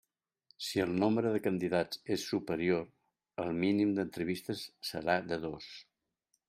Si 0.67 0.79
el 0.85 0.95
nombre 1.03 1.33
de 1.35 1.41
candidats 1.47 2.01
és 2.15 2.25
superior, 2.31 2.83
el 3.45 3.53
mínim 3.65 3.93
d'entrevistes 3.99 4.67
serà 4.93 5.23
de 5.33 5.43
dos. 5.49 5.75